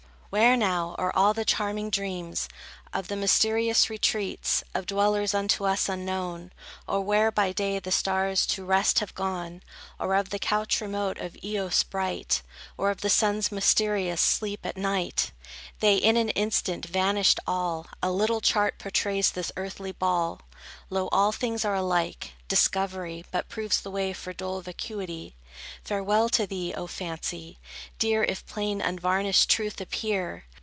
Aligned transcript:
Where 0.33 0.55
now 0.55 0.95
are 0.97 1.11
all 1.13 1.33
the 1.33 1.43
charming 1.43 1.89
dreams 1.89 2.47
Of 2.93 3.09
the 3.09 3.17
mysterious 3.17 3.89
retreats 3.89 4.63
Of 4.73 4.85
dwellers 4.85 5.33
unto 5.33 5.65
us 5.65 5.89
unknown, 5.89 6.53
Or 6.87 7.01
where, 7.01 7.33
by 7.33 7.51
day, 7.51 7.79
the 7.79 7.91
stars 7.91 8.45
to 8.47 8.63
rest 8.63 8.99
have 8.99 9.13
gone, 9.13 9.61
Or 9.99 10.15
of 10.15 10.29
the 10.29 10.39
couch 10.39 10.79
remote 10.79 11.17
of 11.17 11.35
Eos 11.43 11.83
bright, 11.83 12.43
Or 12.77 12.91
of 12.91 13.01
the 13.01 13.09
sun's 13.09 13.51
mysterious 13.51 14.21
sleep 14.21 14.65
at 14.65 14.77
night? 14.77 15.33
They, 15.81 15.97
in 15.97 16.15
an 16.15 16.29
instant, 16.29 16.85
vanished 16.85 17.41
all; 17.45 17.87
A 18.01 18.09
little 18.09 18.39
chart 18.39 18.79
portrays 18.79 19.31
this 19.31 19.51
earthly 19.57 19.91
ball. 19.91 20.43
Lo, 20.89 21.09
all 21.11 21.33
things 21.33 21.65
are 21.65 21.73
alike; 21.75 22.33
discovery 22.47 23.25
But 23.31 23.49
proves 23.49 23.81
the 23.81 23.91
way 23.91 24.13
for 24.13 24.31
dull 24.31 24.61
vacuity. 24.61 25.35
Farewell 25.83 26.29
to 26.29 26.47
thee, 26.47 26.73
O 26.75 26.87
Fancy, 26.87 27.59
dear, 27.99 28.23
If 28.23 28.45
plain, 28.45 28.79
unvarnished 28.79 29.49
truth 29.49 29.81
appear! 29.81 30.45